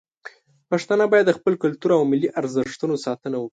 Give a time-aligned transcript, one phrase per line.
[0.69, 3.49] پښتانه باید د خپل کلتور او ملي ارزښتونو ساتنه وکړي.